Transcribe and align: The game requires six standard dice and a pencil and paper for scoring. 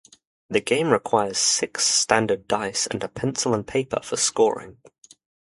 The 0.49 0.61
game 0.61 0.89
requires 0.89 1.37
six 1.37 1.85
standard 1.85 2.47
dice 2.47 2.87
and 2.87 3.03
a 3.03 3.07
pencil 3.07 3.53
and 3.53 3.67
paper 3.67 3.99
for 4.03 4.17
scoring. 4.17 4.77